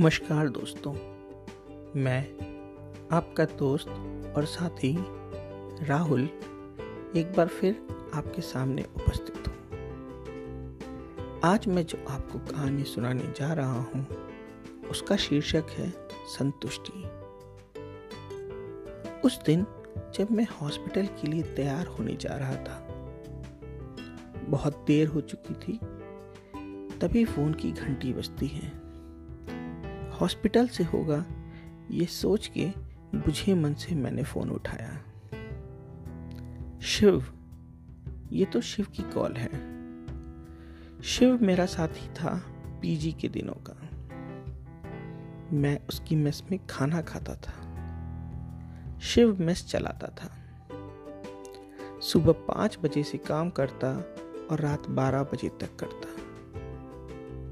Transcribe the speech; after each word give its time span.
नमस्कार 0.00 0.48
दोस्तों। 0.48 0.92
मैं, 2.00 2.22
आपका 3.12 3.44
दोस्त 3.44 3.88
और 4.36 4.44
साथी 4.44 4.96
राहुल 5.86 6.22
एक 7.16 7.32
बार 7.36 7.48
फिर 7.48 7.88
आपके 8.14 8.42
सामने 8.42 8.82
उपस्थित 8.96 9.48
हूँ। 9.48 9.54
आज 11.44 11.66
मैं 11.66 11.86
जो 11.86 12.04
आपको 12.08 12.38
कहानी 12.38 12.84
सुनाने 12.84 13.32
जा 13.36 13.52
रहा 13.52 13.80
हूँ, 13.80 14.06
उसका 14.90 15.16
शीर्षक 15.16 15.64
है 15.70 15.90
संतुष्टि। 16.26 17.04
उस 19.24 19.42
दिन 19.42 19.66
जब 20.14 20.30
मैं 20.30 20.46
हॉस्पिटल 20.62 21.06
के 21.06 21.28
लिए 21.28 21.42
तैयार 21.42 21.86
होने 21.86 22.16
जा 22.16 22.36
रहा 22.36 22.56
था, 22.56 22.88
बहुत 24.48 24.84
देर 24.86 25.08
हो 25.08 25.20
चुकी 25.20 25.54
थी, 25.54 25.80
तभी 26.98 27.24
फ़ोन 27.24 27.54
की 27.54 27.72
घंटी 27.72 28.12
बजती 28.12 28.46
है। 28.46 28.85
हॉस्पिटल 30.20 30.68
से 30.68 30.84
होगा, 30.84 31.24
ये 31.90 32.06
सोच 32.06 32.46
के 32.46 32.66
बुझे 33.14 33.54
मन 33.54 33.74
से 33.74 33.94
मैंने 33.94 34.22
फ़ोन 34.22 34.50
उठाया। 34.50 35.02
शिव, 36.82 37.32
ये 38.32 38.44
तो 38.44 38.60
शिव 38.60 38.86
की 38.86 39.02
कॉल 39.02 39.32
है। 39.32 39.76
शिव 41.02 41.42
मेरा 41.42 41.66
साथी 41.66 42.08
था 42.08 42.42
पीजी 42.82 43.12
के 43.12 43.28
दिनों 43.28 43.52
का। 43.52 43.80
मैं 45.52 45.86
उसकी 45.88 46.16
मेस 46.16 46.42
में 46.50 46.66
खाना 46.66 47.02
खाता 47.02 47.34
था। 47.34 47.62
शिव 49.02 49.42
मेस 49.42 49.68
चलाता 49.68 50.08
था। 50.08 50.36
सुबह 52.00 52.32
पाँच 52.32 52.78
बजे 52.82 53.02
से 53.02 53.18
काम 53.18 53.50
करता 53.50 53.88
और 54.50 54.60
रात 54.60 54.88
बारह 54.90 55.22
बजे 55.22 55.48
तक 55.48 55.76
करता। 55.76 56.08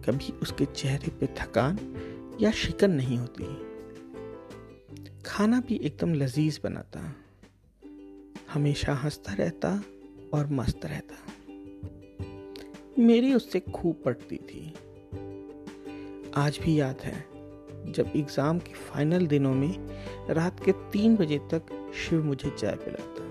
कभी 0.00 0.32
उसके 0.32 0.64
चेहरे 0.64 1.08
पे 1.08 1.26
थकान 1.26 1.78
या 2.40 2.50
शिकन 2.50 2.90
नहीं 2.90 3.18
होती। 3.18 3.44
खाना 5.26 5.60
भी 5.60 5.76
एकदम 5.76 6.14
लजीज 6.14 6.60
बनाता। 6.64 7.14
हमेशा 8.52 8.94
हंसता 8.94 9.34
रहता 9.34 9.84
और 10.34 10.46
मस्त 10.46 10.80
रहता। 10.84 11.14
मेरी 12.98 13.34
उससे 13.34 13.60
खूब 13.60 14.02
पड़ती 14.04 14.36
थी। 14.36 14.74
आज 16.36 16.58
भी 16.62 16.80
याद 16.80 17.00
है, 17.00 17.24
जब 17.92 18.12
एग्ज़ाम 18.16 18.58
के 18.58 18.72
फाइनल 18.72 19.26
दिनों 19.26 19.54
में 19.54 19.74
रात 20.30 20.64
के 20.64 20.72
तीन 20.72 21.16
बजे 21.16 21.38
तक 21.38 21.92
शिव 21.94 22.24
मुझे 22.24 22.50
चाय 22.50 22.76
पिलाता 22.76 23.24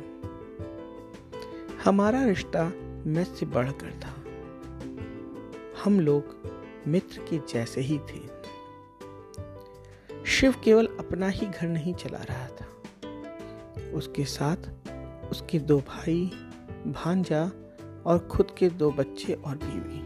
हमारा 1.83 2.25
रिश्ता 2.25 2.63
मैं 3.05 3.23
से 3.23 3.45
बढ़कर 3.45 3.91
था। 3.91 4.13
हम 5.83 5.99
लोग 5.99 6.37
मित्र 6.87 7.21
के 7.29 7.37
जैसे 7.37 7.81
ही 7.81 7.97
थे। 7.97 8.33
शिव 10.43 10.55
केवल 10.63 10.85
अपना 10.85 11.27
ही 11.27 11.45
घर 11.45 11.67
नहीं 11.67 11.93
चला 11.93 12.17
रहा 12.17 12.47
था। 12.47 12.65
उसके 13.93 14.25
साथ 14.25 14.57
उसके 15.31 15.59
दो 15.59 15.79
भाई, 15.79 16.25
भांजा 16.87 17.51
और 18.05 18.27
खुद 18.31 18.47
के 18.57 18.69
दो 18.69 18.91
बच्चे 18.91 19.33
और 19.33 19.57
बीवी। 19.57 20.01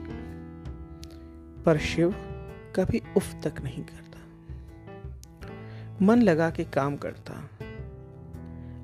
पर 1.64 1.78
शिव 1.78 2.12
कभी 2.76 3.02
उफ 3.18 3.36
तक 3.44 3.62
नहीं 3.62 3.84
करता। 3.84 4.20
मन 6.02 6.22
लगा 6.22 6.50
के 6.50 6.64
काम 6.64 6.98
करता। 6.98 7.34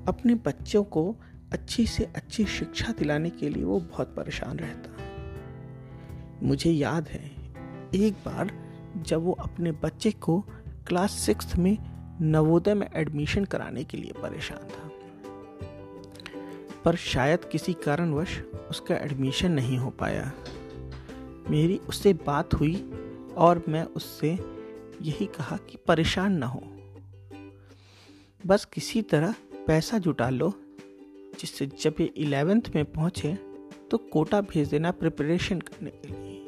अपने 0.08 0.34
बच्चों 0.34 0.84
को 0.84 1.16
अच्छी 1.52 1.86
से 1.86 2.04
अच्छी 2.04 2.44
शिक्षा 2.44 2.92
दिलाने 2.92 3.30
के 3.30 3.48
लिए 3.48 3.64
वो 3.64 3.80
बहुत 3.80 4.14
परेशान 4.16 4.58
रहता। 4.58 4.96
मुझे 6.42 6.70
याद 6.70 7.08
है, 7.08 7.30
एक 7.94 8.12
बार 8.12 8.74
जब 8.96 9.22
वो 9.22 9.32
अपने 9.32 9.72
बच्चे 9.72 10.10
को 10.10 10.44
क्लास 10.86 11.10
सिक्स 11.10 11.56
में 11.56 11.76
नवोदय 12.20 12.74
में 12.74 12.88
एडमिशन 12.94 13.44
कराने 13.44 13.84
के 13.84 13.96
लिए 13.96 14.12
परेशान 14.12 14.58
था। 14.58 14.90
पर 16.84 16.96
शायद 16.96 17.44
किसी 17.44 17.72
कारणवश 17.72 18.38
उसका 18.70 18.94
एडमिशन 18.94 19.50
नहीं 19.50 19.78
हो 19.78 19.90
पाया। 19.90 20.32
मेरी 21.50 21.78
उससे 21.78 22.12
बात 22.12 22.54
हुई 22.54 22.90
और 23.36 23.64
मैं 23.68 23.84
उससे 23.84 24.32
यही 25.02 25.26
कहा 25.26 25.56
कि 25.56 25.78
परेशान 25.86 26.32
ना 26.32 26.46
हो। 26.46 26.62
बस 28.46 28.64
किसी 28.64 29.02
तरह 29.02 29.34
पैसा 29.66 29.98
जुटा 29.98 30.30
लो, 30.30 30.52
जिससे 31.40 31.66
जब 31.66 31.94
ये 32.00 32.06
इलेवेंथ 32.06 32.62
में 32.74 32.84
पहुँचे 32.84 33.34
तो 33.90 33.98
कोटा 33.98 34.40
भेज 34.40 34.68
देना 34.68 34.90
प्रिपरेशन 34.90 35.60
करने 35.60 35.90
के 35.90 36.08
लिए। 36.08 36.40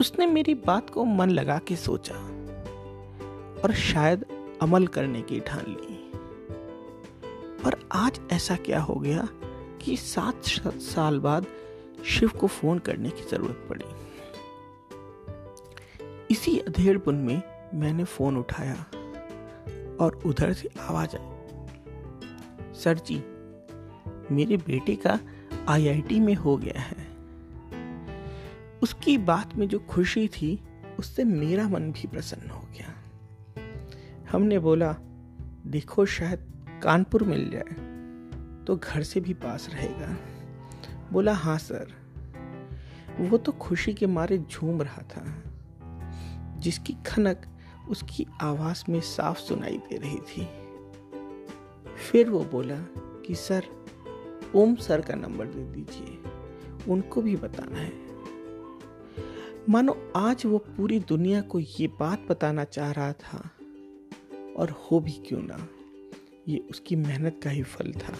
उसने 0.00 0.26
मेरी 0.26 0.54
बात 0.54 0.90
को 0.90 1.04
मन 1.04 1.30
लगा 1.30 1.58
के 1.58 1.76
सोचा। 1.76 2.35
और 3.66 3.72
शायद 3.72 4.24
अमल 4.62 4.86
करने 4.86 5.22
की 5.22 5.40
ठान 5.40 5.64
ली। 5.68 6.10
पर 7.64 7.88
आज 7.92 8.20
ऐसा 8.32 8.56
क्या 8.56 8.80
हो 8.80 8.94
गया 8.94 9.28
कि 9.82 9.96
सात 9.96 10.44
साल 10.80 11.18
बाद 11.18 11.46
शिव 12.04 12.28
को 12.28 12.46
फ़ोन 12.46 12.78
करने 12.78 13.10
की 13.10 13.22
ज़रूरत 13.30 13.66
पड़ी। 13.68 13.84
इसी 16.30 16.58
अधेड़ 16.58 16.98
पुन 16.98 17.14
में 17.14 17.42
मैंने 17.74 18.04
फ़ोन 18.04 18.36
उठाया 18.36 18.86
और 20.00 20.22
उधर 20.26 20.52
से 20.52 20.70
आवाज़ 20.80 21.16
आई। 21.16 21.30
सर 22.74 22.98
जी, 22.98 23.16
मेरे 24.34 24.56
बेटे 24.56 24.96
का 24.96 25.20
आईआईटी 25.68 26.20
में 26.20 26.34
हो 26.34 26.56
गया 26.56 26.80
है। 26.80 27.06
उसकी 28.82 29.18
बात 29.18 29.56
में 29.56 29.68
जो 29.68 29.78
खुशी 29.78 30.28
थी, 30.28 30.60
उससे 30.98 31.24
मेरा 31.24 31.68
मन 31.68 31.92
भी 31.92 32.08
प्रसन्न 32.08 32.50
हो 32.50 32.60
गया। 32.60 32.95
हमने 34.32 34.58
बोला, 34.58 34.92
देखो, 35.66 36.06
शायद 36.06 36.52
कानपुर 36.82 37.22
मिल 37.22 37.50
जाए 37.50 37.86
तो 38.64 38.76
घर 38.76 39.02
से 39.02 39.20
भी 39.20 39.34
पास 39.34 39.68
रहेगा। 39.72 40.16
बोला 41.12 41.32
हाँ 41.32 41.58
सर। 41.58 41.92
वो 43.20 43.38
तो 43.38 43.52
खुशी 43.52 43.94
के 43.94 44.06
मारे 44.06 44.38
झूम 44.38 44.82
रहा 44.82 45.02
था, 45.02 45.24
जिसकी 46.58 46.96
खनक 47.06 47.46
उसकी 47.88 48.26
आवाज़ 48.42 48.84
में 48.88 49.00
साफ़ 49.00 49.38
सुनाई 49.38 49.78
दे 49.78 49.96
रही 49.96 50.18
थी। 50.18 50.48
फिर 52.10 52.30
वो 52.30 52.44
बोला 52.44 52.78
कि, 53.26 53.34
सर, 53.34 53.64
ओम 54.54 54.74
सर 54.74 55.00
का 55.00 55.14
नंबर 55.14 55.46
दे 55.46 55.64
दीजिए, 55.64 56.18
उनको 56.92 57.22
भी 57.22 57.36
बताना 57.36 57.78
है। 57.78 57.92
मानो 59.68 60.12
आज 60.16 60.46
वो 60.46 60.58
पूरी 60.58 60.98
दुनिया 61.00 61.40
को 61.40 61.58
ये 61.60 61.86
बात 61.86 62.26
बताना 62.30 62.64
चाह 62.64 62.90
रहा 62.90 63.12
था। 63.12 63.50
और 64.56 64.70
हो 64.70 65.00
भी 65.00 65.12
क्यों 65.12 65.42
ना? 65.42 65.68
ये 66.48 66.58
उसकी 66.70 66.96
मेहनत 66.96 67.40
का 67.44 67.50
ही 67.50 67.62
फल 67.62 67.92
था। 67.92 68.14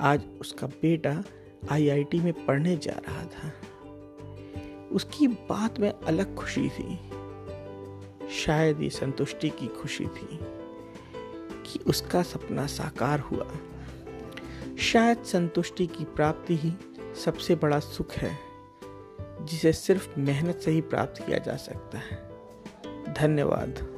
आज 0.00 0.22
उसका 0.40 0.66
बेटा 0.66 1.24
आईआईटी 1.70 2.20
में 2.20 2.46
पढ़ने 2.46 2.76
जा 2.76 2.92
रहा 2.92 3.24
था। 3.24 3.52
उसकी 4.92 5.28
बात 5.28 5.80
में 5.80 5.92
अलग 5.92 6.34
खुशी 6.34 6.68
थी। 6.68 7.10
शायद 8.30 8.82
ये 8.82 8.90
संतुष्टि 8.90 9.50
की 9.50 9.66
खुशी 9.66 10.06
थी 10.06 10.38
कि 11.66 11.78
उसका 11.86 12.22
सपना 12.22 12.66
साकार 12.66 13.20
हुआ। 13.20 13.52
शायद 14.78 15.18
संतुष्टि 15.18 15.86
की 15.86 16.04
प्राप्ति 16.04 16.56
ही 16.56 16.72
सबसे 17.14 17.54
बड़ा 17.54 17.78
सुख 17.78 18.12
है, 18.12 18.38
जिसे 19.40 19.72
सिर्फ़ 19.72 20.20
मेहनत 20.20 20.56
से 20.56 20.70
ही 20.70 20.80
प्राप्त 20.80 21.26
किया 21.26 21.38
जा 21.38 21.56
सकता 21.56 21.98
है। 21.98 22.30
धन्यवाद। 23.14 23.89